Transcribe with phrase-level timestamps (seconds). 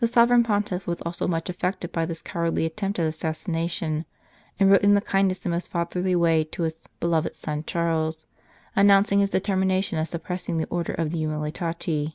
[0.00, 4.04] The Sovereign Pontiff was also much affected by this cowardly attempt at assassination,
[4.58, 8.26] and wrote in the kindest and most fatherly way to his "beloved son Charles,"
[8.74, 12.14] announcing his deter mination of suppressing the Order of the Umiliati.